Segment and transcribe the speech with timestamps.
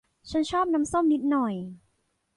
[0.31, 1.53] ฉันชอบน้ำส้มนิดหน่อย